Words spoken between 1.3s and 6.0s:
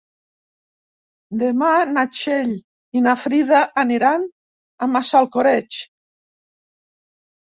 Demà na Txell i na Frida aniran a Massalcoreig.